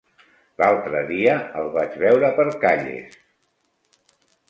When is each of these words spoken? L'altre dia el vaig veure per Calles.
L'altre 0.61 1.01
dia 1.09 1.35
el 1.61 1.71
vaig 1.77 1.99
veure 2.07 2.35
per 2.41 2.49
Calles. 2.67 3.17